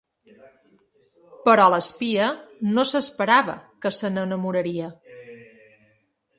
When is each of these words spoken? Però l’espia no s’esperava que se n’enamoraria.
Però 1.49 1.67
l’espia 1.73 2.31
no 2.77 2.87
s’esperava 2.93 3.55
que 3.85 3.95
se 3.99 4.13
n’enamoraria. 4.17 4.93